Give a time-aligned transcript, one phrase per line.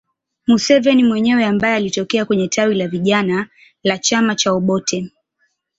[0.47, 3.47] Museveni mwenyewe ambaye alitokea kwenye tawi la vijana
[3.83, 5.11] la chama cha Obote